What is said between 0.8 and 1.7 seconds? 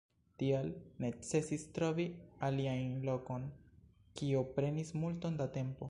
necesis